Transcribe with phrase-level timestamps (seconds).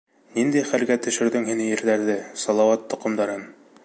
[0.37, 3.47] Ниндәй хәлгә төшөрҙөң һин ирҙәрҙе, Салауат тоҡомдарын...